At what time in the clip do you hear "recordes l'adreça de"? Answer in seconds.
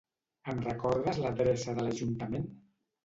0.67-1.85